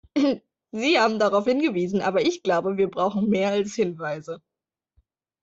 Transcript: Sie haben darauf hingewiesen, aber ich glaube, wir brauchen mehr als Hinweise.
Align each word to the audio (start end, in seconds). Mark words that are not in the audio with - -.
Sie 0.71 0.99
haben 0.99 1.19
darauf 1.19 1.45
hingewiesen, 1.45 2.01
aber 2.01 2.23
ich 2.23 2.41
glaube, 2.41 2.75
wir 2.75 2.89
brauchen 2.89 3.29
mehr 3.29 3.49
als 3.51 3.75
Hinweise. 3.75 4.41